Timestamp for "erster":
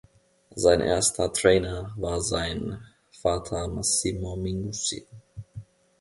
0.81-1.31